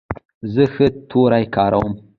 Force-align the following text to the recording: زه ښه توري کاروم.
زه 0.53 0.63
ښه 0.73 0.87
توري 1.09 1.45
کاروم. 1.55 1.89